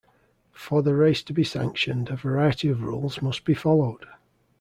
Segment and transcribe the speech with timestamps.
[0.51, 4.07] For the race to be sanctioned, a variety of rules must be followed.